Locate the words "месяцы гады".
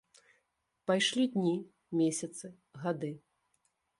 2.01-3.13